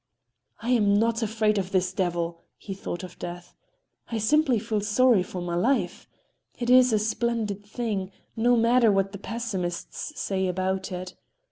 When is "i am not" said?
0.63-1.21